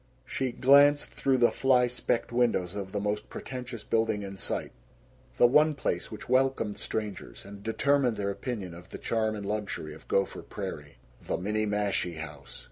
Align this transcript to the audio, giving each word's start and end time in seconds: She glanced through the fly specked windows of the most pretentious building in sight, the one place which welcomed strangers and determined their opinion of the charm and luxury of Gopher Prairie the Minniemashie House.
She 0.25 0.51
glanced 0.51 1.11
through 1.11 1.37
the 1.37 1.51
fly 1.51 1.85
specked 1.85 2.31
windows 2.31 2.73
of 2.73 2.91
the 2.91 2.99
most 2.99 3.29
pretentious 3.29 3.83
building 3.83 4.23
in 4.23 4.35
sight, 4.35 4.71
the 5.37 5.45
one 5.45 5.75
place 5.75 6.09
which 6.11 6.27
welcomed 6.27 6.79
strangers 6.79 7.45
and 7.45 7.61
determined 7.61 8.17
their 8.17 8.31
opinion 8.31 8.73
of 8.73 8.89
the 8.89 8.97
charm 8.97 9.35
and 9.35 9.45
luxury 9.45 9.93
of 9.93 10.07
Gopher 10.07 10.41
Prairie 10.41 10.97
the 11.21 11.37
Minniemashie 11.37 12.17
House. 12.17 12.59